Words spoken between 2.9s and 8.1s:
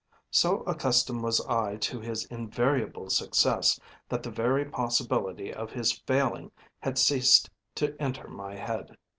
success that the very possibility of his failing had ceased to